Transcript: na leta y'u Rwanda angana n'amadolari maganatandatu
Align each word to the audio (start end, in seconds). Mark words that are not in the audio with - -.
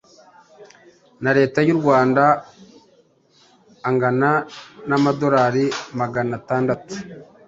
na 1.23 1.31
leta 1.37 1.59
y'u 1.67 1.77
Rwanda 1.79 2.23
angana 3.87 4.31
n'amadolari 4.89 5.65
maganatandatu 5.99 6.93